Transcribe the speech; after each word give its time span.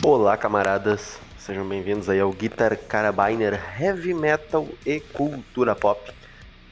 Olá, 0.00 0.36
camaradas. 0.36 1.18
Sejam 1.36 1.68
bem-vindos 1.68 2.08
aí 2.08 2.20
ao 2.20 2.30
Guitar 2.30 2.76
Carabiner 2.76 3.60
Heavy 3.80 4.14
Metal 4.14 4.68
e 4.86 5.00
Cultura 5.00 5.74
Pop. 5.74 6.00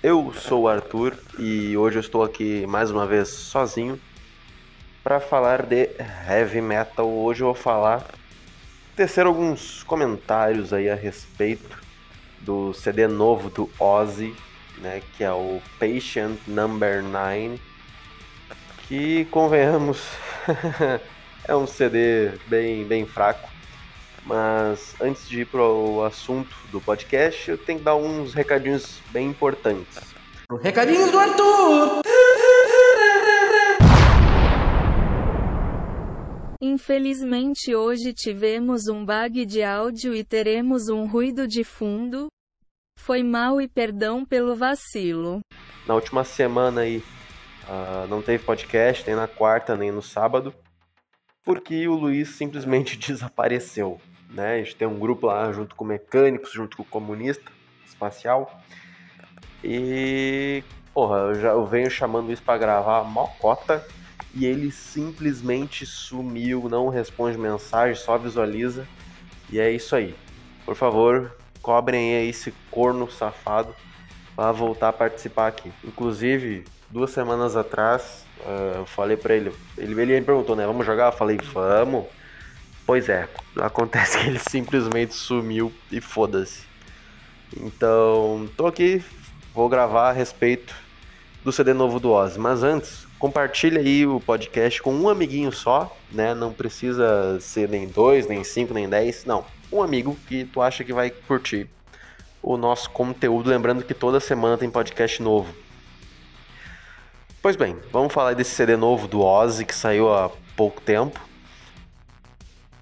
Eu 0.00 0.32
sou 0.32 0.62
o 0.62 0.68
Arthur 0.68 1.18
e 1.36 1.76
hoje 1.76 1.96
eu 1.96 2.00
estou 2.00 2.22
aqui 2.22 2.64
mais 2.68 2.88
uma 2.88 3.04
vez 3.04 3.28
sozinho 3.28 4.00
para 5.02 5.18
falar 5.18 5.66
de 5.66 5.90
Heavy 6.30 6.60
Metal. 6.60 7.04
Hoje 7.04 7.42
eu 7.42 7.46
vou 7.46 7.54
falar, 7.54 8.06
tecer 8.94 9.26
alguns 9.26 9.82
comentários 9.82 10.72
aí 10.72 10.88
a 10.88 10.94
respeito 10.94 11.82
do 12.42 12.72
CD 12.72 13.08
novo 13.08 13.50
do 13.50 13.68
Ozzy, 13.80 14.36
né, 14.78 15.02
que 15.16 15.24
é 15.24 15.32
o 15.32 15.60
Patient 15.80 16.38
Number 16.46 17.02
9, 17.02 17.60
que 18.86 19.24
convenhamos 19.26 20.00
é 21.48 21.54
um 21.54 21.66
CD 21.66 22.32
bem, 22.48 22.84
bem 22.84 23.06
fraco. 23.06 23.48
Mas 24.24 24.94
antes 25.00 25.28
de 25.28 25.42
ir 25.42 25.46
para 25.46 25.62
o 25.62 26.02
assunto 26.02 26.54
do 26.72 26.80
podcast, 26.80 27.48
eu 27.48 27.56
tenho 27.56 27.78
que 27.78 27.84
dar 27.84 27.94
uns 27.94 28.34
recadinhos 28.34 29.00
bem 29.10 29.28
importantes. 29.28 30.00
Recadinhos 30.60 31.10
do 31.12 31.18
Arthur! 31.18 32.00
Infelizmente 36.60 37.74
hoje 37.74 38.12
tivemos 38.12 38.88
um 38.88 39.04
bug 39.04 39.46
de 39.46 39.62
áudio 39.62 40.14
e 40.14 40.24
teremos 40.24 40.88
um 40.88 41.06
ruído 41.06 41.46
de 41.46 41.62
fundo. 41.62 42.26
Foi 42.98 43.22
mal 43.22 43.60
e 43.60 43.68
perdão 43.68 44.24
pelo 44.24 44.56
vacilo. 44.56 45.40
Na 45.86 45.94
última 45.94 46.24
semana 46.24 46.80
aí 46.80 46.98
uh, 46.98 48.08
não 48.08 48.20
teve 48.20 48.42
podcast, 48.42 49.06
nem 49.06 49.14
na 49.14 49.28
quarta, 49.28 49.76
nem 49.76 49.92
no 49.92 50.02
sábado, 50.02 50.52
porque 51.46 51.86
o 51.86 51.94
Luiz 51.94 52.30
simplesmente 52.30 52.98
desapareceu. 52.98 54.00
Né? 54.28 54.54
A 54.54 54.58
gente 54.58 54.74
tem 54.74 54.88
um 54.88 54.98
grupo 54.98 55.28
lá 55.28 55.50
junto 55.52 55.76
com 55.76 55.84
mecânicos, 55.84 56.52
junto 56.52 56.76
com 56.76 56.82
o 56.82 56.86
comunista 56.86 57.50
espacial. 57.86 58.60
E, 59.62 60.64
porra, 60.92 61.18
eu 61.18 61.34
já 61.36 61.48
eu 61.50 61.64
venho 61.64 61.88
chamando 61.88 62.32
isso 62.32 62.42
para 62.42 62.58
gravar 62.58 63.04
mocota 63.04 63.86
e 64.34 64.44
ele 64.44 64.70
simplesmente 64.70 65.86
sumiu, 65.86 66.68
não 66.68 66.88
responde 66.88 67.38
mensagem, 67.38 67.94
só 67.94 68.18
visualiza. 68.18 68.86
E 69.48 69.60
é 69.60 69.70
isso 69.70 69.94
aí. 69.94 70.16
Por 70.64 70.74
favor, 70.74 71.36
cobrem 71.62 72.16
aí 72.16 72.28
esse 72.28 72.52
corno 72.70 73.08
safado 73.08 73.74
para 74.34 74.50
voltar 74.50 74.88
a 74.88 74.92
participar 74.92 75.46
aqui. 75.46 75.72
Inclusive, 75.84 76.64
duas 76.96 77.10
semanas 77.10 77.56
atrás, 77.56 78.24
uh, 78.40 78.78
eu 78.78 78.86
falei 78.86 79.18
para 79.18 79.34
ele, 79.34 79.52
ele, 79.76 80.00
ele 80.00 80.18
me 80.18 80.22
perguntou, 80.22 80.56
né, 80.56 80.66
vamos 80.66 80.86
jogar? 80.86 81.06
Eu 81.06 81.12
falei, 81.12 81.36
vamos. 81.52 82.06
Pois 82.86 83.08
é, 83.10 83.28
acontece 83.60 84.18
que 84.18 84.26
ele 84.26 84.38
simplesmente 84.38 85.12
sumiu 85.12 85.70
e 85.92 86.00
foda-se. 86.00 86.64
Então, 87.54 88.48
tô 88.56 88.66
aqui, 88.66 89.04
vou 89.54 89.68
gravar 89.68 90.08
a 90.08 90.12
respeito 90.12 90.74
do 91.44 91.52
CD 91.52 91.74
novo 91.74 92.00
do 92.00 92.12
Oz. 92.12 92.38
Mas 92.38 92.62
antes, 92.62 93.06
compartilha 93.18 93.80
aí 93.80 94.06
o 94.06 94.18
podcast 94.18 94.80
com 94.80 94.94
um 94.94 95.08
amiguinho 95.08 95.52
só, 95.52 95.94
né? 96.10 96.34
Não 96.34 96.50
precisa 96.50 97.38
ser 97.40 97.68
nem 97.68 97.86
dois, 97.86 98.26
nem 98.26 98.42
cinco, 98.42 98.72
nem 98.72 98.88
dez, 98.88 99.24
não 99.24 99.44
um 99.72 99.82
amigo 99.82 100.16
que 100.28 100.44
tu 100.44 100.62
acha 100.62 100.84
que 100.84 100.92
vai 100.92 101.10
curtir 101.10 101.68
o 102.42 102.56
nosso 102.56 102.88
conteúdo. 102.90 103.50
Lembrando 103.50 103.84
que 103.84 103.94
toda 103.94 104.20
semana 104.20 104.56
tem 104.56 104.70
podcast 104.70 105.22
novo. 105.22 105.65
Pois 107.46 107.54
bem, 107.54 107.76
vamos 107.92 108.12
falar 108.12 108.34
desse 108.34 108.50
CD 108.50 108.76
novo 108.76 109.06
do 109.06 109.20
Ozzy 109.20 109.64
que 109.64 109.72
saiu 109.72 110.12
há 110.12 110.28
pouco 110.56 110.80
tempo. 110.80 111.20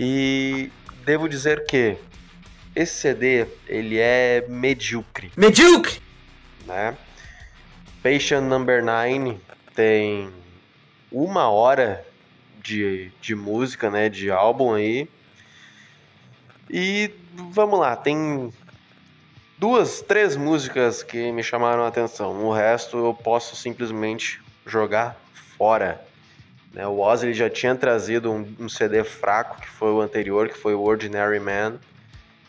E 0.01 0.71
devo 1.05 1.29
dizer 1.29 1.67
que 1.67 1.99
esse 2.75 2.95
CD 2.95 3.47
ele 3.69 3.99
é 3.99 4.43
medíocre. 4.49 5.31
Medíocre! 5.37 6.01
Né? 6.65 6.97
Patient 8.03 8.45
Number 8.45 8.83
9 8.83 9.39
tem 9.75 10.33
uma 11.13 11.51
hora 11.51 12.03
de, 12.63 13.13
de 13.21 13.35
música, 13.35 13.91
né, 13.91 14.09
de 14.09 14.31
álbum 14.31 14.73
aí. 14.73 15.07
E 16.71 17.11
vamos 17.53 17.79
lá, 17.79 17.95
tem 17.97 18.51
duas, 19.59 20.01
três 20.01 20.37
músicas 20.37 21.03
que 21.03 21.31
me 21.33 21.43
chamaram 21.43 21.85
a 21.85 21.89
atenção. 21.89 22.47
O 22.47 22.51
resto 22.51 22.97
eu 22.97 23.13
posso 23.13 23.57
simplesmente 23.57 24.43
jogar 24.67 25.17
fora. 25.57 26.05
Né? 26.73 26.87
O 26.87 26.99
Ozzy 26.99 27.33
já 27.33 27.49
tinha 27.49 27.75
trazido 27.75 28.33
um, 28.33 28.55
um, 28.59 28.69
CD 28.69 29.05
fraco, 29.05 29.61
que 29.61 29.69
foi 29.69 29.91
o 29.93 30.01
anterior, 30.01 30.49
que 30.49 30.59
foi 30.59 30.75
o 30.75 30.83
Ordinary 30.83 31.39
Man, 31.39 31.79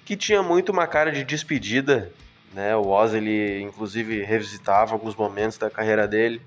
que 0.03 0.16
tinha 0.16 0.42
muito 0.42 0.72
uma 0.72 0.88
cara 0.88 1.12
de 1.12 1.24
despedida. 1.24 2.12
Né? 2.53 2.76
O 2.76 2.88
Ozzy, 2.88 3.18
ele, 3.18 3.62
inclusive, 3.62 4.24
revisitava 4.24 4.94
alguns 4.94 5.16
momentos 5.16 5.58
da 5.58 5.70
carreira 5.70 6.08
dele, 6.08 6.42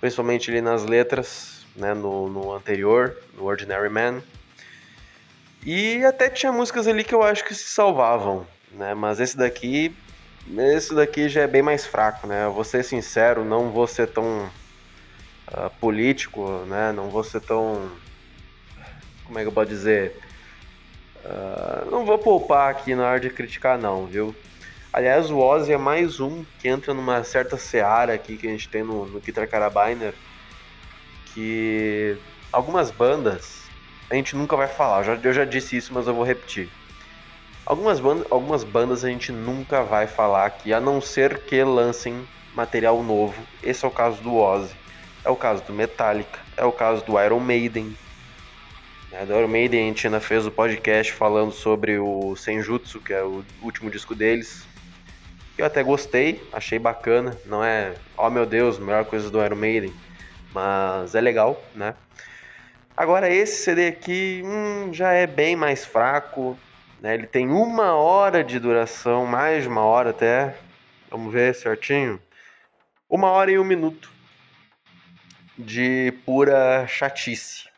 principalmente 0.00 0.50
ali 0.50 0.60
nas 0.60 0.84
letras, 0.84 1.64
né? 1.76 1.94
no, 1.94 2.28
no 2.28 2.52
anterior, 2.52 3.16
no 3.36 3.44
Ordinary 3.44 3.88
Man. 3.88 4.22
E 5.64 6.04
até 6.04 6.28
tinha 6.28 6.50
músicas 6.50 6.88
ali 6.88 7.04
que 7.04 7.14
eu 7.14 7.22
acho 7.22 7.44
que 7.44 7.54
se 7.54 7.64
salvavam, 7.64 8.44
né? 8.72 8.94
Mas 8.94 9.20
esse 9.20 9.36
daqui, 9.36 9.94
esse 10.58 10.92
daqui 10.92 11.28
já 11.28 11.42
é 11.42 11.46
bem 11.46 11.62
mais 11.62 11.86
fraco, 11.86 12.26
né? 12.26 12.46
Eu 12.46 12.52
vou 12.52 12.64
ser 12.64 12.82
sincero, 12.82 13.44
não 13.44 13.70
vou 13.70 13.86
ser 13.86 14.08
tão 14.08 14.50
uh, 15.48 15.70
político, 15.80 16.64
né? 16.66 16.92
Não 16.92 17.08
vou 17.08 17.24
ser 17.24 17.40
tão, 17.40 17.90
como 19.24 19.38
é 19.38 19.42
que 19.42 19.48
eu 19.48 19.52
posso 19.52 19.68
dizer? 19.68 20.16
Uh, 21.24 21.90
não 21.90 22.04
vou 22.04 22.18
poupar 22.18 22.70
aqui 22.70 22.94
na 22.94 23.06
hora 23.06 23.20
de 23.20 23.30
criticar 23.30 23.78
não, 23.78 24.06
viu? 24.06 24.34
Aliás, 24.92 25.30
o 25.30 25.38
Ozzy 25.38 25.72
é 25.72 25.78
mais 25.78 26.20
um 26.20 26.44
que 26.58 26.68
entra 26.68 26.92
numa 26.92 27.24
certa 27.24 27.56
seara 27.56 28.12
aqui 28.12 28.36
que 28.36 28.46
a 28.46 28.50
gente 28.50 28.68
tem 28.68 28.82
no, 28.82 29.06
no 29.06 29.20
Guitar 29.20 29.48
Carabiner, 29.48 30.14
que 31.26 32.18
algumas 32.52 32.90
bandas 32.90 33.62
a 34.10 34.14
gente 34.14 34.36
nunca 34.36 34.54
vai 34.54 34.68
falar. 34.68 34.98
Eu 34.98 35.04
já, 35.04 35.14
eu 35.22 35.32
já 35.32 35.44
disse 35.46 35.76
isso, 35.78 35.94
mas 35.94 36.06
eu 36.06 36.14
vou 36.14 36.24
repetir. 36.24 36.68
Algumas 37.64 38.00
bandas, 38.00 38.26
algumas 38.30 38.64
bandas 38.64 39.04
a 39.04 39.08
gente 39.08 39.32
nunca 39.32 39.82
vai 39.82 40.06
falar 40.06 40.44
aqui, 40.44 40.74
a 40.74 40.80
não 40.80 41.00
ser 41.00 41.38
que 41.44 41.64
lancem 41.64 42.28
material 42.54 43.02
novo. 43.02 43.40
Esse 43.62 43.84
é 43.86 43.88
o 43.88 43.90
caso 43.90 44.20
do 44.20 44.34
Ozzy, 44.34 44.74
é 45.24 45.30
o 45.30 45.36
caso 45.36 45.62
do 45.64 45.72
Metallica, 45.72 46.40
é 46.56 46.64
o 46.64 46.72
caso 46.72 47.04
do 47.04 47.20
Iron 47.20 47.40
Maiden. 47.40 47.96
É, 49.12 49.24
do 49.24 49.34
Iron 49.34 49.48
Maiden 49.48 49.84
a 49.84 49.86
gente 49.88 50.06
ainda 50.06 50.20
fez 50.20 50.46
o 50.46 50.50
podcast 50.50 51.12
falando 51.12 51.52
sobre 51.52 51.98
o 51.98 52.34
Senjutsu, 52.34 53.00
que 53.00 53.12
é 53.12 53.22
o 53.22 53.44
último 53.62 53.90
disco 53.90 54.14
deles. 54.14 54.66
Eu 55.56 55.66
até 55.66 55.82
gostei, 55.82 56.42
achei 56.52 56.78
bacana. 56.78 57.36
Não 57.46 57.62
é, 57.62 57.94
oh 58.16 58.30
meu 58.30 58.44
Deus, 58.44 58.78
melhor 58.78 59.04
coisa 59.04 59.30
do 59.30 59.44
Iron 59.44 59.56
Maiden, 59.56 59.92
mas 60.52 61.14
é 61.14 61.20
legal, 61.20 61.62
né? 61.74 61.94
Agora 62.96 63.32
esse 63.32 63.62
CD 63.64 63.88
aqui 63.88 64.42
hum, 64.44 64.92
já 64.92 65.12
é 65.12 65.26
bem 65.26 65.54
mais 65.54 65.84
fraco, 65.84 66.58
né? 67.00 67.14
Ele 67.14 67.26
tem 67.26 67.48
uma 67.48 67.94
hora 67.94 68.42
de 68.42 68.58
duração, 68.58 69.24
mais 69.24 69.62
de 69.62 69.68
uma 69.68 69.84
hora 69.84 70.10
até. 70.10 70.56
Vamos 71.10 71.32
ver 71.32 71.54
certinho. 71.54 72.20
Uma 73.08 73.30
hora 73.30 73.50
e 73.50 73.58
um 73.58 73.64
minuto 73.64 74.10
de 75.58 76.12
pura 76.24 76.86
chatice. 76.86 77.68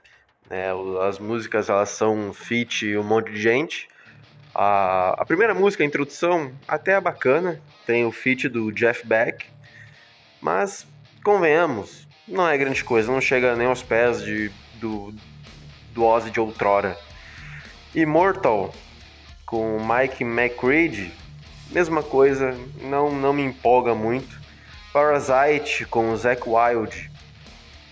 Né? 0.49 0.67
As 1.07 1.19
músicas 1.19 1.69
elas 1.69 1.91
são 1.91 2.33
feat 2.33 2.97
um 2.97 3.03
monte 3.03 3.33
de 3.33 3.41
gente. 3.41 3.89
A, 4.55 5.15
a 5.19 5.25
primeira 5.25 5.55
música, 5.55 5.83
a 5.83 5.87
introdução, 5.87 6.53
até 6.69 6.93
é 6.93 7.01
bacana. 7.01 7.61
Tem 7.87 8.05
o 8.05 8.12
feat 8.12 8.49
do 8.49 8.71
Jeff 8.71 9.06
Beck. 9.06 9.47
Mas, 10.41 10.87
convenhamos, 11.25 12.06
não 12.29 12.49
é 12.49 12.56
grande 12.56 12.85
coisa. 12.85 13.11
Não 13.11 13.21
chega 13.21 13.56
nem 13.56 13.67
aos 13.67 13.82
pés 13.82 14.23
de 14.23 14.50
do, 14.75 15.15
do 15.93 16.05
Ozzy 16.05 16.31
de 16.31 16.38
outrora. 16.38 16.97
Immortal, 17.94 18.75
com 19.47 19.79
Mike 19.81 20.25
McCready, 20.25 21.12
mesma 21.70 22.03
coisa, 22.03 22.56
não, 22.81 23.11
não 23.11 23.32
me 23.32 23.43
empolga 23.43 23.94
muito. 23.94 24.43
Parasite, 24.93 25.85
com 25.87 26.15
Zack 26.17 26.43
Wild, 26.47 27.11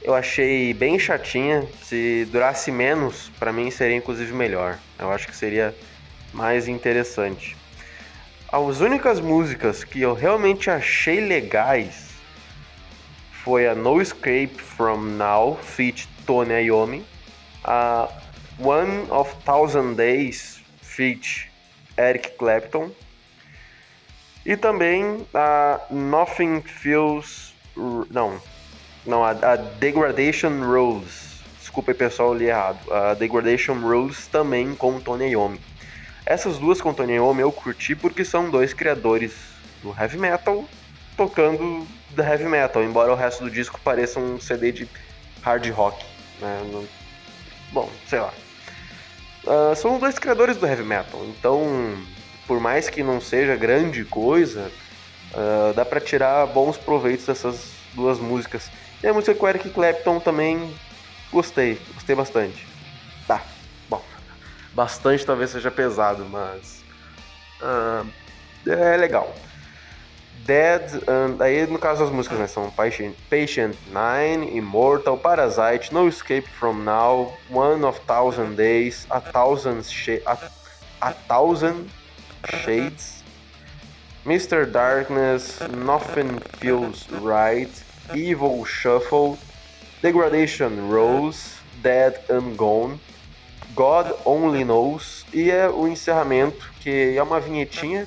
eu 0.04 0.14
achei 0.14 0.74
bem 0.74 0.98
chatinha. 0.98 1.66
Se 1.82 2.26
durasse 2.30 2.70
menos, 2.70 3.30
para 3.38 3.52
mim 3.52 3.70
seria 3.70 3.96
inclusive 3.96 4.32
melhor. 4.32 4.78
Eu 4.98 5.10
acho 5.10 5.26
que 5.26 5.36
seria 5.36 5.74
mais 6.32 6.68
interessante. 6.68 7.56
As 8.50 8.80
únicas 8.80 9.20
músicas 9.20 9.84
que 9.84 10.00
eu 10.00 10.14
realmente 10.14 10.70
achei 10.70 11.20
legais 11.20 12.10
foi 13.44 13.66
a 13.66 13.74
No 13.74 14.00
Escape 14.00 14.54
From 14.58 14.98
Now, 15.16 15.56
feat 15.56 16.08
Tony 16.26 16.66
Iommi, 16.66 17.04
a 17.64 18.08
One 18.58 19.10
of 19.10 19.34
Thousand 19.44 19.94
Days, 19.94 20.60
feat 20.82 21.50
Eric 21.96 22.32
Clapton, 22.36 22.90
e 24.44 24.56
também 24.56 25.26
a 25.32 25.80
Nothing 25.90 26.60
Feels... 26.62 27.54
não, 28.10 28.40
não, 29.06 29.24
a, 29.24 29.30
a 29.30 29.56
Degradation 29.56 30.64
Rose, 30.64 31.40
desculpa 31.58 31.90
aí 31.90 31.94
pessoal, 31.96 32.32
eu 32.32 32.38
li 32.38 32.44
errado. 32.46 32.78
A 32.92 33.14
Degradation 33.14 33.74
Rules 33.74 34.26
também 34.28 34.74
com 34.74 35.00
Tony 35.00 35.30
Iommi. 35.30 35.60
Essas 36.24 36.58
duas 36.58 36.80
com 36.80 36.94
Tony 36.94 37.14
Iommi 37.14 37.40
eu 37.40 37.50
curti 37.50 37.96
porque 37.96 38.24
são 38.24 38.48
dois 38.48 38.72
criadores 38.72 39.34
do 39.82 39.94
heavy 39.98 40.18
metal 40.18 40.64
tocando 41.16 41.86
da 42.10 42.28
heavy 42.28 42.44
metal, 42.44 42.82
embora 42.82 43.12
o 43.12 43.16
resto 43.16 43.44
do 43.44 43.50
disco 43.50 43.80
pareça 43.82 44.20
um 44.20 44.40
CD 44.40 44.72
de 44.72 44.88
hard 45.42 45.68
rock. 45.70 46.04
Né? 46.40 46.86
Bom, 47.72 47.90
sei 48.06 48.20
lá. 48.20 48.32
Uh, 49.44 49.74
são 49.74 49.98
dois 49.98 50.18
criadores 50.18 50.56
do 50.56 50.66
heavy 50.66 50.84
metal, 50.84 51.24
então, 51.26 51.96
por 52.46 52.60
mais 52.60 52.88
que 52.88 53.02
não 53.02 53.20
seja 53.20 53.56
grande 53.56 54.04
coisa, 54.04 54.70
uh, 55.34 55.74
dá 55.74 55.84
para 55.84 56.00
tirar 56.00 56.46
bons 56.46 56.76
proveitos 56.76 57.26
dessas 57.26 57.72
duas 57.94 58.18
músicas. 58.18 58.70
E 59.02 59.08
a 59.08 59.12
música 59.12 59.34
com 59.34 59.46
o 59.46 59.48
Eric 59.48 59.70
Clapton 59.70 60.20
também 60.20 60.72
gostei, 61.32 61.80
gostei 61.94 62.14
bastante. 62.14 62.66
Tá, 63.26 63.42
bom, 63.88 64.02
bastante 64.72 65.26
talvez 65.26 65.50
seja 65.50 65.70
pesado, 65.70 66.24
mas 66.24 66.84
uh, 67.60 68.06
é 68.70 68.96
legal. 68.96 69.34
Dead, 70.44 70.82
and, 71.08 71.40
aí 71.40 71.66
no 71.66 71.78
caso 71.78 72.04
as 72.04 72.10
músicas 72.10 72.38
né, 72.38 72.46
são 72.46 72.70
Patient, 72.70 73.14
Patient 73.30 73.76
9, 73.92 74.56
Immortal, 74.56 75.16
Parasite, 75.16 75.92
No 75.92 76.08
Escape 76.08 76.48
From 76.58 76.82
Now, 76.82 77.32
One 77.50 77.84
of 77.84 78.00
Thousand 78.06 78.54
Days, 78.54 79.06
A 79.10 79.20
Thousand, 79.20 79.82
a, 80.26 80.38
a 81.00 81.12
thousand 81.12 81.88
Shades, 82.44 83.22
Mr. 84.26 84.66
Darkness, 84.66 85.60
Nothing 85.70 86.40
Feels 86.58 87.08
Right, 87.20 87.70
Evil 88.14 88.64
Shuffle, 88.64 89.36
Degradation 90.00 90.70
Rose, 90.90 91.56
Dead 91.82 92.14
and 92.30 92.54
Gone, 92.56 93.00
God 93.74 94.12
Only 94.24 94.64
Knows 94.64 95.24
e 95.32 95.50
é 95.50 95.68
o 95.68 95.88
encerramento 95.88 96.70
que 96.80 97.16
é 97.16 97.22
uma 97.22 97.40
vinhetinha 97.40 98.06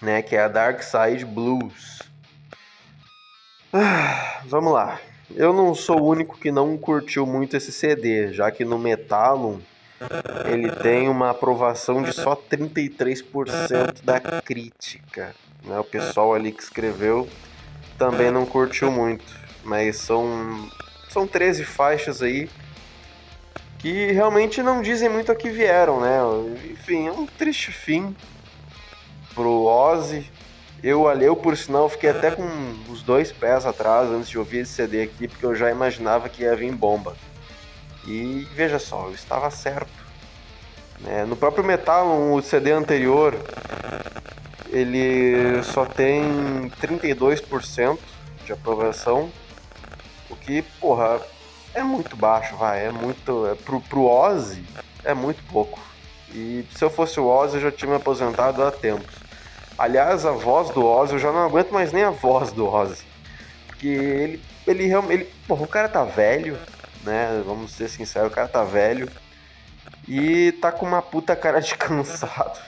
né, 0.00 0.22
que 0.22 0.36
é 0.36 0.42
a 0.42 0.48
Dark 0.48 0.82
Side 0.82 1.24
Blues. 1.24 2.02
Ah, 3.72 4.40
vamos 4.44 4.72
lá. 4.72 5.00
Eu 5.34 5.52
não 5.52 5.74
sou 5.74 6.00
o 6.00 6.06
único 6.06 6.38
que 6.38 6.52
não 6.52 6.76
curtiu 6.78 7.26
muito 7.26 7.56
esse 7.56 7.72
CD, 7.72 8.32
já 8.32 8.50
que 8.50 8.64
no 8.64 8.78
Metallum 8.78 9.58
ele 10.44 10.70
tem 10.70 11.08
uma 11.08 11.30
aprovação 11.30 12.02
de 12.02 12.12
só 12.12 12.36
33% 12.36 14.04
da 14.04 14.20
crítica. 14.20 15.34
Né? 15.64 15.78
O 15.78 15.84
pessoal 15.84 16.34
ali 16.34 16.52
que 16.52 16.62
escreveu 16.62 17.28
também 17.98 18.30
não 18.30 18.46
curtiu 18.46 18.90
muito, 18.90 19.24
mas 19.64 19.96
são, 19.96 20.68
são 21.08 21.26
13 21.26 21.64
faixas 21.64 22.22
aí 22.22 22.48
que 23.78 24.10
realmente 24.12 24.62
não 24.62 24.82
dizem 24.82 25.08
muito 25.08 25.30
a 25.30 25.34
que 25.34 25.48
vieram, 25.48 26.00
né? 26.00 26.18
Enfim, 26.70 27.06
é 27.06 27.12
um 27.12 27.26
triste 27.26 27.70
fim 27.70 28.16
pro 29.34 29.64
Ozzy. 29.64 30.30
Eu, 30.82 31.08
eu, 31.20 31.36
por 31.36 31.56
sinal, 31.56 31.88
fiquei 31.88 32.10
até 32.10 32.30
com 32.30 32.44
os 32.90 33.02
dois 33.02 33.32
pés 33.32 33.66
atrás 33.66 34.08
antes 34.10 34.28
de 34.28 34.38
ouvir 34.38 34.58
esse 34.58 34.72
CD 34.72 35.02
aqui, 35.02 35.28
porque 35.28 35.44
eu 35.44 35.54
já 35.54 35.70
imaginava 35.70 36.28
que 36.28 36.42
ia 36.42 36.56
vir 36.56 36.72
bomba. 36.72 37.16
E 38.06 38.46
veja 38.54 38.78
só, 38.78 39.06
eu 39.06 39.14
estava 39.14 39.50
certo. 39.50 40.06
É, 41.06 41.24
no 41.24 41.36
próprio 41.36 41.64
Metal, 41.64 42.32
o 42.32 42.40
CD 42.40 42.72
anterior, 42.72 43.34
ele 44.76 45.62
só 45.62 45.84
tem 45.84 46.70
32% 46.80 47.98
de 48.44 48.52
aprovação, 48.52 49.30
o 50.28 50.36
que, 50.36 50.62
porra, 50.80 51.20
é 51.74 51.82
muito 51.82 52.16
baixo, 52.16 52.56
vai, 52.56 52.86
é 52.86 52.90
muito... 52.90 53.46
É, 53.46 53.54
pro, 53.54 53.80
pro 53.80 54.04
Ozzy, 54.04 54.64
é 55.04 55.14
muito 55.14 55.42
pouco. 55.44 55.80
E 56.32 56.64
se 56.74 56.84
eu 56.84 56.90
fosse 56.90 57.18
o 57.18 57.26
Ozzy, 57.26 57.56
eu 57.56 57.62
já 57.62 57.72
tinha 57.72 57.90
me 57.90 57.96
aposentado 57.96 58.62
há 58.62 58.70
tempos. 58.70 59.14
Aliás, 59.78 60.24
a 60.26 60.32
voz 60.32 60.70
do 60.70 60.84
Ozzy, 60.84 61.14
eu 61.14 61.18
já 61.18 61.32
não 61.32 61.44
aguento 61.44 61.70
mais 61.70 61.92
nem 61.92 62.02
a 62.02 62.10
voz 62.10 62.52
do 62.52 62.66
Ozzy. 62.66 63.04
Porque 63.66 63.88
ele, 63.88 64.42
ele 64.66 64.86
realmente. 64.86 65.24
Porra, 65.46 65.62
o 65.62 65.68
cara 65.68 65.88
tá 65.88 66.02
velho, 66.02 66.58
né? 67.04 67.42
Vamos 67.44 67.72
ser 67.72 67.88
sinceros, 67.88 68.32
o 68.32 68.34
cara 68.34 68.48
tá 68.48 68.64
velho. 68.64 69.08
E 70.08 70.52
tá 70.52 70.72
com 70.72 70.86
uma 70.86 71.02
puta 71.02 71.36
cara 71.36 71.60
de 71.60 71.74
cansado. 71.76 72.58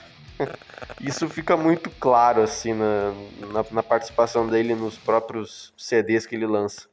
Isso 1.01 1.27
fica 1.29 1.55
muito 1.55 1.89
claro, 1.89 2.41
assim, 2.41 2.73
na, 2.73 3.13
na, 3.51 3.65
na, 3.71 3.83
participação 3.83 4.47
dele 4.47 4.75
nos 4.75 4.97
próprios 4.97 5.73
CDs 5.77 6.25
que 6.25 6.35
ele 6.35 6.45
lança. 6.45 6.87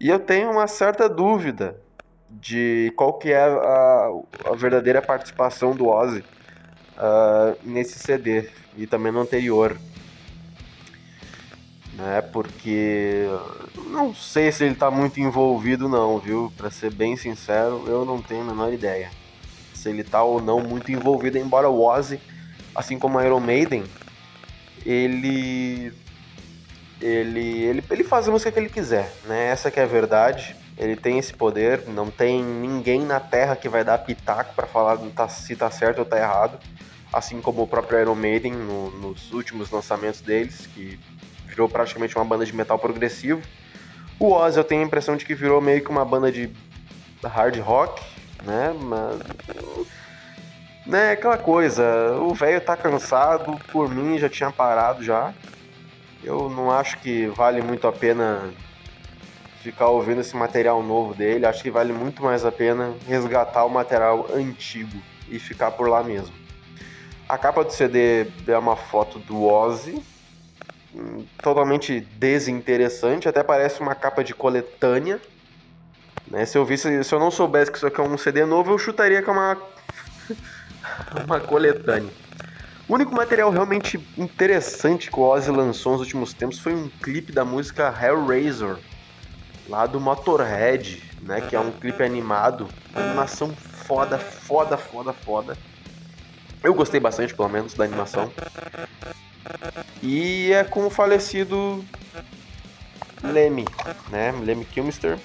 E 0.00 0.08
eu 0.08 0.18
tenho 0.18 0.50
uma 0.50 0.66
certa 0.66 1.08
dúvida 1.08 1.80
de 2.28 2.92
qual 2.96 3.14
que 3.14 3.32
é 3.32 3.44
a, 3.44 4.10
a 4.46 4.54
verdadeira 4.56 5.00
participação 5.00 5.74
do 5.74 5.86
Ozzy 5.86 6.24
uh, 6.96 7.56
nesse 7.62 7.98
CD 7.98 8.48
e 8.76 8.86
também 8.86 9.12
no 9.12 9.20
anterior. 9.20 9.76
Né, 11.96 12.20
porque 12.22 13.28
não 13.86 14.12
sei 14.12 14.50
se 14.50 14.64
ele 14.64 14.72
está 14.72 14.90
muito 14.90 15.20
envolvido 15.20 15.88
não, 15.88 16.18
viu? 16.18 16.52
Para 16.56 16.68
ser 16.68 16.92
bem 16.92 17.16
sincero, 17.16 17.84
eu 17.86 18.04
não 18.04 18.20
tenho 18.20 18.42
a 18.42 18.44
menor 18.46 18.72
ideia 18.72 19.10
se 19.84 19.90
ele 19.90 20.00
está 20.00 20.22
ou 20.22 20.40
não 20.40 20.60
muito 20.60 20.90
envolvido, 20.90 21.38
embora 21.38 21.68
o 21.68 21.84
Ozzy, 21.84 22.20
assim 22.74 22.98
como 22.98 23.18
o 23.18 23.22
Iron 23.22 23.40
Maiden, 23.40 23.84
ele 24.84 25.92
ele, 27.00 27.64
ele, 27.64 27.84
ele 27.90 28.04
faz 28.04 28.26
a 28.26 28.30
música 28.30 28.50
que 28.50 28.58
ele 28.58 28.68
quiser, 28.68 29.12
né? 29.26 29.48
Essa 29.48 29.70
que 29.70 29.78
é 29.78 29.82
a 29.82 29.86
verdade. 29.86 30.56
Ele 30.76 30.96
tem 30.96 31.18
esse 31.18 31.32
poder, 31.32 31.86
não 31.88 32.10
tem 32.10 32.42
ninguém 32.42 33.04
na 33.04 33.20
Terra 33.20 33.54
que 33.54 33.68
vai 33.68 33.84
dar 33.84 33.98
pitaco 33.98 34.54
para 34.54 34.66
falar 34.66 34.98
se 35.28 35.54
tá 35.54 35.70
certo 35.70 35.98
ou 36.00 36.04
tá 36.04 36.18
errado 36.18 36.58
assim 37.14 37.40
como 37.40 37.62
o 37.62 37.66
próprio 37.66 38.00
Iron 38.00 38.14
Maiden 38.14 38.52
no, 38.52 38.90
nos 38.90 39.32
últimos 39.32 39.70
lançamentos 39.70 40.20
deles, 40.20 40.66
que 40.74 40.98
virou 41.46 41.68
praticamente 41.68 42.16
uma 42.16 42.24
banda 42.24 42.44
de 42.44 42.54
metal 42.54 42.78
progressivo. 42.78 43.40
O 44.18 44.32
Ozzy 44.32 44.58
eu 44.58 44.64
tenho 44.64 44.82
a 44.82 44.84
impressão 44.84 45.16
de 45.16 45.24
que 45.24 45.34
virou 45.34 45.60
meio 45.60 45.82
que 45.82 45.90
uma 45.90 46.04
banda 46.04 46.30
de 46.30 46.50
hard 47.22 47.56
rock, 47.60 48.02
né? 48.42 48.74
Mas 48.80 49.20
né, 50.86 51.12
aquela 51.12 51.38
coisa, 51.38 52.16
o 52.20 52.34
velho 52.34 52.60
tá 52.60 52.76
cansado, 52.76 53.58
por 53.72 53.88
mim 53.88 54.18
já 54.18 54.28
tinha 54.28 54.50
parado 54.50 55.02
já. 55.02 55.32
Eu 56.22 56.48
não 56.48 56.70
acho 56.70 56.98
que 57.00 57.26
vale 57.28 57.62
muito 57.62 57.86
a 57.86 57.92
pena 57.92 58.50
ficar 59.62 59.88
ouvindo 59.88 60.20
esse 60.20 60.36
material 60.36 60.82
novo 60.82 61.14
dele, 61.14 61.46
acho 61.46 61.62
que 61.62 61.70
vale 61.70 61.92
muito 61.92 62.22
mais 62.22 62.44
a 62.44 62.52
pena 62.52 62.94
resgatar 63.08 63.64
o 63.64 63.70
material 63.70 64.26
antigo 64.34 65.00
e 65.28 65.38
ficar 65.38 65.70
por 65.70 65.88
lá 65.88 66.02
mesmo. 66.02 66.34
A 67.26 67.38
capa 67.38 67.64
do 67.64 67.72
CD 67.72 68.26
é 68.46 68.58
uma 68.58 68.76
foto 68.76 69.18
do 69.18 69.42
Ozzy, 69.42 70.02
totalmente 71.42 72.00
desinteressante, 72.00 73.28
até 73.28 73.42
parece 73.42 73.80
uma 73.80 73.94
capa 73.94 74.22
de 74.22 74.34
coletânea. 74.34 75.18
Né? 76.26 76.44
Se 76.44 76.58
eu 76.58 76.64
visse, 76.64 77.02
se 77.02 77.14
eu 77.14 77.18
não 77.18 77.30
soubesse 77.30 77.70
que 77.70 77.78
isso 77.78 77.86
aqui 77.86 78.00
é 78.00 78.04
um 78.04 78.18
CD 78.18 78.44
novo, 78.44 78.72
eu 78.72 78.78
chutaria 78.78 79.22
que 79.22 79.28
é 79.28 79.32
uma 79.32 79.56
uma 81.24 81.40
coletânea. 81.40 82.10
O 82.88 82.94
único 82.94 83.14
material 83.14 83.50
realmente 83.50 83.98
interessante 84.16 85.10
que 85.10 85.18
o 85.18 85.22
Ozzy 85.22 85.50
lançou 85.50 85.92
nos 85.92 86.02
últimos 86.02 86.34
tempos 86.34 86.58
foi 86.58 86.74
um 86.74 86.88
clipe 86.88 87.32
da 87.32 87.44
música 87.44 87.94
Hellraiser, 88.02 88.76
lá 89.68 89.86
do 89.86 89.98
Motorhead, 89.98 91.02
né, 91.22 91.40
que 91.40 91.56
é 91.56 91.60
um 91.60 91.70
clipe 91.70 92.02
animado, 92.02 92.68
animação 92.94 93.54
foda, 93.54 94.18
foda, 94.18 94.76
foda, 94.76 95.12
foda. 95.12 95.56
Eu 96.62 96.74
gostei 96.74 97.00
bastante, 97.00 97.34
pelo 97.34 97.48
menos, 97.48 97.74
da 97.74 97.84
animação. 97.84 98.32
E 100.02 100.52
é 100.52 100.64
com 100.64 100.86
o 100.86 100.90
falecido 100.90 101.84
Lemmy, 103.22 103.64
né? 104.10 104.32
Lemmy 104.32 104.64
Kilmister, 104.64 105.18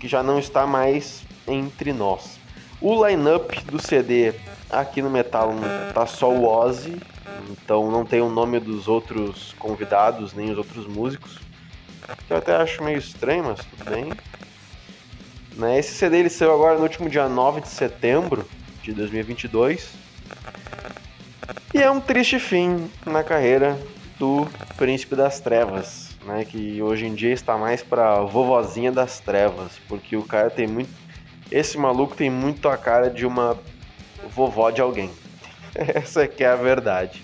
que 0.00 0.08
já 0.08 0.22
não 0.22 0.38
está 0.38 0.66
mais 0.66 1.22
entre 1.46 1.92
nós. 1.92 2.37
O 2.80 3.06
line-up 3.06 3.60
do 3.64 3.80
CD 3.82 4.34
aqui 4.70 5.02
no 5.02 5.10
Metal 5.10 5.52
tá 5.92 6.06
só 6.06 6.30
o 6.30 6.44
Ozzy, 6.46 6.96
então 7.50 7.90
não 7.90 8.04
tem 8.04 8.20
o 8.20 8.28
nome 8.28 8.60
dos 8.60 8.86
outros 8.86 9.54
convidados, 9.58 10.32
nem 10.32 10.50
os 10.50 10.58
outros 10.58 10.86
músicos. 10.86 11.38
Que 12.26 12.32
eu 12.32 12.36
até 12.36 12.54
acho 12.54 12.82
meio 12.82 12.98
estranho, 12.98 13.44
mas 13.44 13.58
tudo 13.64 13.90
bem. 13.90 14.12
Né? 15.56 15.78
Esse 15.78 15.94
CD 15.94 16.18
ele 16.18 16.30
saiu 16.30 16.54
agora 16.54 16.76
no 16.76 16.84
último 16.84 17.10
dia 17.10 17.28
9 17.28 17.62
de 17.62 17.68
setembro 17.68 18.48
de 18.82 18.92
2022. 18.92 19.92
E 21.74 21.82
é 21.82 21.90
um 21.90 22.00
triste 22.00 22.38
fim 22.38 22.88
na 23.04 23.24
carreira 23.24 23.78
do 24.18 24.46
Príncipe 24.76 25.16
das 25.16 25.40
Trevas, 25.40 26.10
né? 26.24 26.44
Que 26.44 26.80
hoje 26.80 27.06
em 27.06 27.14
dia 27.14 27.32
está 27.32 27.56
mais 27.58 27.82
para 27.82 28.20
vovozinha 28.20 28.92
das 28.92 29.20
trevas, 29.20 29.72
porque 29.88 30.16
o 30.16 30.22
cara 30.22 30.48
tem 30.48 30.66
muito. 30.66 31.07
Esse 31.50 31.78
maluco 31.78 32.14
tem 32.14 32.30
muito 32.30 32.68
a 32.68 32.76
cara 32.76 33.08
de 33.08 33.26
uma 33.26 33.58
vovó 34.30 34.70
de 34.70 34.80
alguém. 34.80 35.10
Essa 35.74 36.26
que 36.26 36.44
é 36.44 36.48
a 36.48 36.56
verdade. 36.56 37.22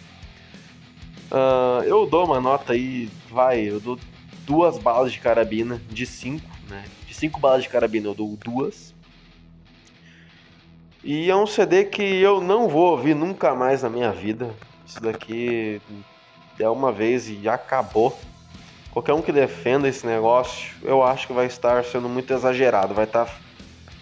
Uh, 1.31 1.83
eu 1.85 2.07
dou 2.07 2.25
uma 2.25 2.41
nota 2.41 2.73
aí, 2.73 3.11
vai, 3.29 3.61
eu 3.69 3.81
dou 3.81 3.99
duas 4.47 4.79
balas 4.79 5.13
de 5.13 5.19
carabina 5.19 5.81
de 5.89 6.07
cinco, 6.07 6.49
né? 6.69 6.85
De 7.07 7.15
cinco 7.15 7.41
balas 7.41 7.63
de 7.63 7.69
carabina 7.69 8.09
eu 8.09 8.15
dou 8.15 8.37
duas. 8.37 8.95
E 11.03 11.31
é 11.31 11.37
um 11.37 11.47
CD 11.47 11.85
que 11.85 12.03
eu 12.03 12.41
não 12.41 12.67
vou 12.67 12.93
ouvir 12.93 13.15
nunca 13.15 13.55
mais 13.55 13.83
na 13.83 13.91
minha 13.91 14.11
vida. 14.11 14.55
Isso 14.87 15.03
daqui 15.03 15.81
é 16.59 16.69
uma 16.69 16.91
vez 16.91 17.29
e 17.29 17.47
acabou. 17.47 18.19
Qualquer 18.91 19.13
um 19.13 19.21
que 19.21 19.33
defenda 19.33 19.89
esse 19.89 20.07
negócio, 20.07 20.73
eu 20.83 21.03
acho 21.03 21.27
que 21.27 21.33
vai 21.33 21.47
estar 21.47 21.85
sendo 21.85 22.09
muito 22.09 22.33
exagerado. 22.33 22.95
Vai 22.95 23.05
estar. 23.05 23.29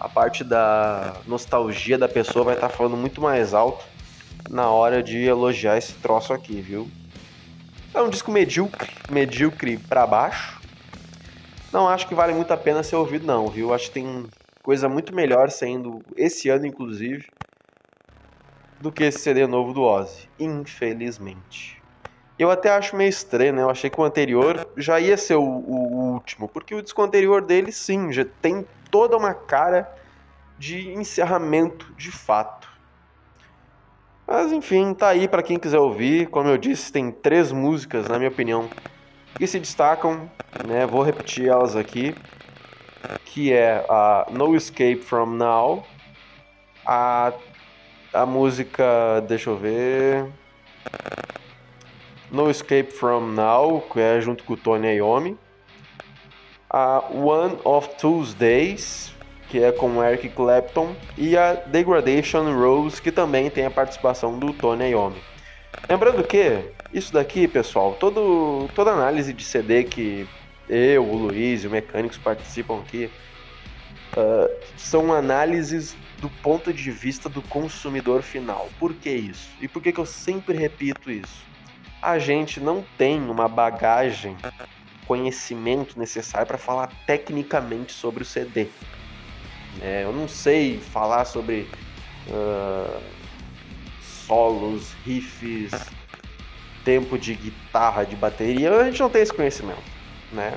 A 0.03 0.09
parte 0.09 0.43
da 0.43 1.15
nostalgia 1.29 1.97
da 1.97 2.09
pessoa 2.09 2.45
vai 2.45 2.55
estar 2.57 2.69
falando 2.69 2.97
muito 2.97 3.21
mais 3.21 3.55
alto 3.55 3.85
na 4.51 4.69
hora 4.69 5.01
de 5.01 5.23
elogiar 5.23 5.79
esse 5.79 5.93
troço 5.93 6.33
aqui, 6.33 6.61
viu? 6.61 6.91
É 7.95 8.03
um 8.03 8.11
disco 8.11 8.33
medíocre, 8.33 8.91
medíocre 9.09 9.79
para 9.79 10.05
baixo. 10.05 10.61
Não 11.73 11.89
acho 11.89 12.09
que 12.09 12.17
vale 12.17 12.35
muito 12.35 12.51
a 12.51 12.57
pena 12.57 12.83
ser 12.83 12.97
ouvido, 12.97 13.25
não, 13.25 13.47
viu? 13.47 13.73
Acho 13.73 13.87
que 13.87 13.93
tem 13.93 14.27
coisa 14.61 14.89
muito 14.89 15.15
melhor 15.15 15.53
saindo 15.53 16.03
esse 16.17 16.49
ano, 16.49 16.67
inclusive, 16.67 17.31
do 18.81 18.91
que 18.91 19.05
esse 19.05 19.21
CD 19.21 19.47
novo 19.47 19.73
do 19.73 19.83
Ozzy, 19.83 20.29
infelizmente. 20.37 21.81
Eu 22.37 22.51
até 22.51 22.71
acho 22.71 22.97
meio 22.97 23.09
estranho, 23.09 23.53
né? 23.53 23.63
Eu 23.63 23.71
achei 23.71 23.89
que 23.89 24.01
o 24.01 24.05
anterior 24.05 24.67
já 24.77 24.99
ia 24.99 25.17
ser 25.17 25.37
o, 25.37 25.45
o 25.45 26.13
último, 26.13 26.49
porque 26.49 26.75
o 26.75 26.83
disco 26.83 27.01
anterior 27.03 27.41
dele, 27.41 27.71
sim, 27.71 28.11
já 28.11 28.25
tem 28.25 28.67
toda 28.93 29.17
uma 29.17 29.35
cara 29.35 29.93
de 30.57 30.93
encerramento 30.93 31.93
de 31.95 32.13
fato. 32.13 32.69
Mas 34.25 34.53
enfim, 34.53 34.95
tá 34.95 35.09
aí 35.09 35.27
para 35.27 35.43
quem 35.43 35.59
quiser 35.59 35.81
ouvir. 35.81 36.29
Como 36.29 36.49
eu 36.49 36.57
disse, 36.57 36.93
tem 36.93 37.11
três 37.11 37.51
músicas, 37.51 38.07
na 38.07 38.19
minha 38.19 38.31
opinião, 38.31 38.71
que 39.35 39.49
se 39.49 39.59
destacam, 39.59 40.31
né? 40.65 40.87
Vou 40.87 41.03
repetir 41.03 41.49
elas 41.49 41.75
aqui 41.75 42.15
que 43.33 43.51
é 43.51 43.85
a 43.89 44.27
No 44.31 44.55
Escape 44.55 44.97
From 44.97 45.27
Now, 45.37 45.85
a, 46.85 47.33
a 48.13 48.27
música, 48.27 48.85
deixa 49.27 49.49
eu 49.49 49.57
ver, 49.57 50.27
No 52.31 52.51
Escape 52.51 52.91
From 52.91 53.29
Now, 53.29 53.81
que 53.81 54.01
é 54.01 54.21
junto 54.21 54.45
com 54.45 54.53
o 54.53 54.57
Tony 54.57 54.97
Iommi, 54.97 55.39
a 56.73 57.05
One 57.12 57.59
of 57.64 57.91
Tuesdays, 57.99 59.12
que 59.50 59.62
é 59.62 59.71
com 59.71 60.02
Eric 60.02 60.31
Clapton, 60.31 60.97
e 61.19 61.37
a 61.37 61.52
Degradation 61.52 62.50
Rose, 62.59 63.00
que 63.00 63.12
também 63.12 63.50
tem 63.50 63.67
a 63.67 63.71
participação 63.71 64.38
do 64.38 64.55
Tony 64.55 64.91
Iommi. 64.91 65.21
Lembrando 65.88 66.25
que 66.25 66.64
isso 66.93 67.12
daqui, 67.12 67.47
pessoal, 67.47 67.95
todo, 68.00 68.69
toda 68.75 68.91
análise 68.91 69.35
de 69.35 69.45
CD 69.45 69.85
que 69.85 70.26
eu, 70.69 71.05
o 71.05 71.17
Luiz 71.17 71.64
e 71.64 71.67
o 71.67 71.71
Mecânicos 71.71 72.17
participam 72.17 72.81
aqui, 72.81 73.11
uh, 74.17 74.50
são 74.76 75.12
análises 75.12 75.95
do 76.19 76.31
ponto 76.31 76.73
de 76.73 76.91
vista 76.91 77.29
do 77.29 77.43
consumidor 77.43 78.23
final. 78.23 78.71
Por 78.79 78.95
que 78.95 79.11
isso? 79.11 79.50
E 79.61 79.69
por 79.69 79.83
que, 79.83 79.93
que 79.93 80.00
eu 80.00 80.07
sempre 80.07 80.57
repito 80.57 81.11
isso? 81.11 81.45
A 82.00 82.19
gente 82.19 82.59
não 82.61 82.85
tem 82.97 83.21
uma 83.21 83.49
bagagem, 83.49 84.37
conhecimento 85.12 85.99
necessário 85.99 86.47
para 86.47 86.57
falar 86.57 86.90
tecnicamente 87.07 87.92
sobre 87.92 88.23
o 88.23 88.26
CD. 88.26 88.69
É, 89.83 90.04
eu 90.04 90.12
não 90.12 90.26
sei 90.26 90.78
falar 90.78 91.26
sobre 91.26 91.69
uh, 92.28 92.99
solos, 94.00 94.95
riffs, 95.04 95.71
tempo 96.83 97.19
de 97.19 97.35
guitarra, 97.35 98.04
de 98.04 98.16
bateria. 98.16 98.75
A 98.75 98.85
gente 98.85 99.00
não 99.00 99.11
tem 99.11 99.21
esse 99.21 99.35
conhecimento 99.35 99.83
né? 100.33 100.54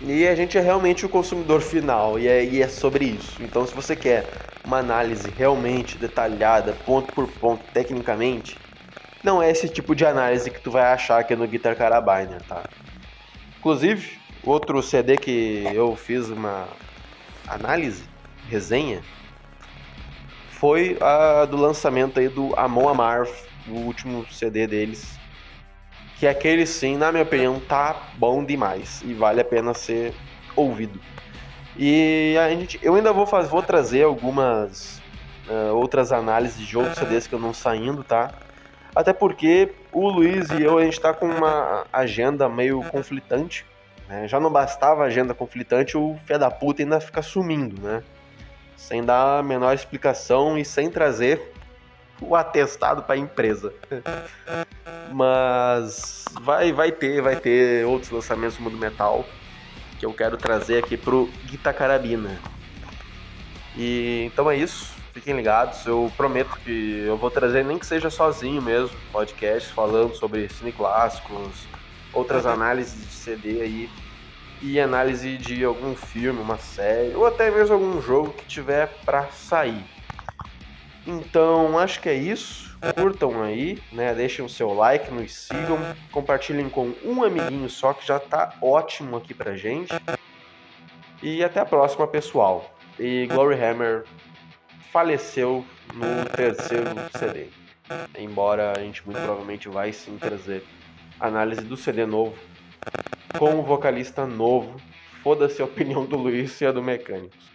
E 0.00 0.26
a 0.26 0.34
gente 0.34 0.56
é 0.56 0.60
realmente 0.62 1.04
o 1.04 1.08
consumidor 1.08 1.60
final 1.60 2.18
e 2.18 2.26
é, 2.26 2.42
e 2.42 2.62
é 2.62 2.68
sobre 2.68 3.04
isso. 3.04 3.42
Então, 3.42 3.66
se 3.66 3.74
você 3.74 3.94
quer 3.94 4.26
uma 4.64 4.78
análise 4.78 5.30
realmente 5.36 5.98
detalhada, 5.98 6.72
ponto 6.86 7.12
por 7.12 7.28
ponto, 7.28 7.62
tecnicamente, 7.74 8.58
não 9.22 9.42
é 9.42 9.50
esse 9.50 9.68
tipo 9.68 9.94
de 9.94 10.06
análise 10.06 10.50
que 10.50 10.60
tu 10.60 10.70
vai 10.70 10.84
achar 10.84 11.20
aqui 11.20 11.36
no 11.36 11.46
Guitar 11.46 11.76
Carabiner, 11.76 12.42
tá? 12.48 12.62
Inclusive, 13.64 14.18
outro 14.44 14.82
CD 14.82 15.16
que 15.16 15.70
eu 15.72 15.96
fiz 15.96 16.28
uma 16.28 16.68
análise, 17.48 18.04
resenha, 18.46 19.00
foi 20.50 20.98
a 21.00 21.46
do 21.46 21.56
lançamento 21.56 22.20
aí 22.20 22.28
do 22.28 22.52
Amon 22.58 22.90
Amarth, 22.90 23.32
o 23.66 23.76
último 23.86 24.26
CD 24.30 24.66
deles, 24.66 25.18
que 26.18 26.26
aquele 26.26 26.66
sim, 26.66 26.98
na 26.98 27.10
minha 27.10 27.24
opinião, 27.24 27.58
tá 27.58 28.10
bom 28.18 28.44
demais 28.44 29.00
e 29.02 29.14
vale 29.14 29.40
a 29.40 29.44
pena 29.44 29.72
ser 29.72 30.12
ouvido. 30.54 31.00
E 31.74 32.36
a 32.36 32.50
gente, 32.50 32.78
eu 32.82 32.94
ainda 32.94 33.14
vou, 33.14 33.26
fazer, 33.26 33.48
vou 33.48 33.62
trazer 33.62 34.02
algumas 34.02 35.00
uh, 35.48 35.74
outras 35.74 36.12
análises 36.12 36.66
de 36.66 36.76
outros 36.76 36.98
CDs 36.98 37.26
que 37.26 37.34
eu 37.34 37.40
não 37.40 37.54
saindo, 37.54 38.04
tá? 38.04 38.30
Até 38.94 39.12
porque 39.12 39.72
o 39.92 40.08
Luiz 40.08 40.50
e 40.50 40.62
eu, 40.62 40.78
a 40.78 40.84
gente 40.84 41.00
tá 41.00 41.12
com 41.12 41.26
uma 41.26 41.84
agenda 41.92 42.48
meio 42.48 42.82
conflitante. 42.84 43.66
Né? 44.08 44.28
Já 44.28 44.38
não 44.38 44.50
bastava 44.50 45.02
a 45.02 45.06
agenda 45.06 45.34
conflitante, 45.34 45.96
o 45.96 46.16
fé 46.26 46.38
da 46.38 46.50
puta 46.50 46.82
ainda 46.82 47.00
fica 47.00 47.22
sumindo, 47.22 47.80
né? 47.80 48.02
Sem 48.76 49.02
dar 49.02 49.38
a 49.38 49.42
menor 49.42 49.74
explicação 49.74 50.58
e 50.58 50.64
sem 50.64 50.90
trazer 50.90 51.52
o 52.20 52.36
atestado 52.36 53.02
para 53.02 53.14
a 53.14 53.18
empresa. 53.18 53.72
Mas 55.12 56.24
vai, 56.42 56.72
vai 56.72 56.92
ter, 56.92 57.20
vai 57.22 57.36
ter 57.36 57.86
outros 57.86 58.10
lançamentos 58.10 58.56
do 58.56 58.62
mundo 58.62 58.76
metal 58.76 59.24
que 59.98 60.06
eu 60.06 60.12
quero 60.12 60.36
trazer 60.36 60.82
aqui 60.82 60.96
pro 60.96 61.30
Guitar 61.44 61.74
Carabina. 61.74 62.38
E 63.76 64.24
então 64.26 64.50
é 64.50 64.56
isso. 64.56 64.93
Fiquem 65.14 65.36
ligados. 65.36 65.86
Eu 65.86 66.12
prometo 66.16 66.58
que 66.64 67.04
eu 67.06 67.16
vou 67.16 67.30
trazer 67.30 67.64
nem 67.64 67.78
que 67.78 67.86
seja 67.86 68.10
sozinho 68.10 68.60
mesmo, 68.60 68.96
podcast 69.12 69.72
falando 69.72 70.12
sobre 70.16 70.48
cine 70.48 70.72
clássicos, 70.72 71.68
outras 72.12 72.44
análises 72.44 73.00
de 73.00 73.14
CD 73.14 73.62
aí 73.62 73.90
e 74.60 74.80
análise 74.80 75.36
de 75.38 75.64
algum 75.64 75.94
filme, 75.94 76.40
uma 76.40 76.58
série 76.58 77.14
ou 77.14 77.24
até 77.24 77.48
mesmo 77.48 77.74
algum 77.74 78.02
jogo 78.02 78.32
que 78.32 78.44
tiver 78.44 78.88
para 79.04 79.28
sair. 79.28 79.84
Então, 81.06 81.78
acho 81.78 82.00
que 82.00 82.08
é 82.08 82.14
isso. 82.14 82.76
Curtam 82.96 83.42
aí, 83.42 83.80
né? 83.92 84.12
Deixem 84.14 84.44
o 84.44 84.48
seu 84.48 84.74
like, 84.74 85.12
nos 85.12 85.32
sigam, 85.32 85.78
compartilhem 86.10 86.68
com 86.68 86.92
um 87.04 87.22
amiguinho 87.22 87.70
só 87.70 87.92
que 87.92 88.04
já 88.04 88.18
tá 88.18 88.54
ótimo 88.60 89.16
aqui 89.16 89.32
pra 89.32 89.56
gente. 89.56 89.94
E 91.22 91.44
até 91.44 91.60
a 91.60 91.64
próxima, 91.64 92.06
pessoal. 92.06 92.74
E 92.98 93.26
Glory 93.26 93.54
Hammer 93.62 94.04
faleceu 94.94 95.66
no 95.92 96.24
terceiro 96.36 96.88
CD. 97.18 97.48
Embora 98.16 98.74
a 98.76 98.80
gente 98.80 99.04
muito 99.04 99.18
provavelmente 99.18 99.68
vai 99.68 99.92
sim 99.92 100.16
trazer 100.18 100.64
análise 101.18 101.62
do 101.62 101.76
CD 101.76 102.06
novo 102.06 102.38
com 103.36 103.58
o 103.58 103.62
vocalista 103.64 104.24
novo. 104.24 104.80
Foda-se 105.20 105.60
a 105.60 105.64
opinião 105.64 106.06
do 106.06 106.16
Luiz 106.16 106.60
e 106.60 106.66
a 106.66 106.70
do 106.70 106.80
Mecânicos. 106.80 107.53